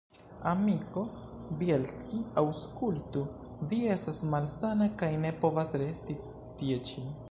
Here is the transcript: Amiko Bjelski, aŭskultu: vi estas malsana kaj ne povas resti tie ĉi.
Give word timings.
Amiko 0.51 1.03
Bjelski, 1.59 2.21
aŭskultu: 2.43 3.23
vi 3.75 3.83
estas 3.97 4.25
malsana 4.35 4.93
kaj 5.03 5.15
ne 5.27 5.37
povas 5.45 5.81
resti 5.85 6.23
tie 6.63 6.85
ĉi. 6.91 7.11